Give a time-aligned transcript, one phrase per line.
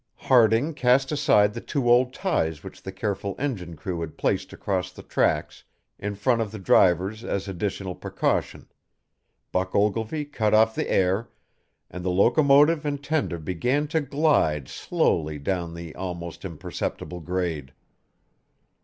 [0.15, 4.91] Harding cast aside the two old ties which the careful engine crew had placed across
[4.91, 5.63] the tracks
[5.99, 8.65] in front of the drivers as additional precaution;
[9.51, 11.29] Buck Ogilvy cut off the air,
[11.87, 17.71] and the locomotive and tender began to glide slowly down the almost imperceptible grade.